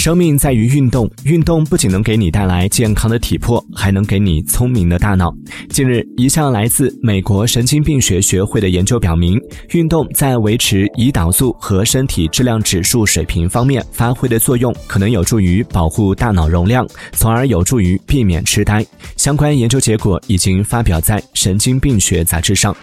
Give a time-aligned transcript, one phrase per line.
[0.00, 5.30] 生命在于运动运动不仅能给你带来健康的体魄还能给你聪明的大脑
[5.68, 9.38] 近日一项来自美国神经病学学会的研究表明
[9.72, 14.74] 运动在维持胰岛素和身体质量指数水平方面发挥的作用。
[14.86, 18.84] 可能有助于保护大脑容量从而有助于避免痴呆。
[19.18, 22.74] 相关研究结果已经发表在神经病学杂志上。